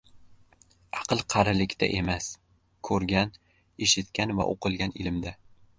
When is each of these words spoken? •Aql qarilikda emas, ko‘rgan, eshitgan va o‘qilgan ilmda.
•Aql 0.99 1.21
qarilikda 1.33 1.91
emas, 1.99 2.31
ko‘rgan, 2.91 3.39
eshitgan 3.89 4.39
va 4.41 4.53
o‘qilgan 4.57 5.01
ilmda. 5.05 5.39